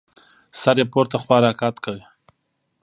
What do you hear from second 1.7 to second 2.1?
کړ.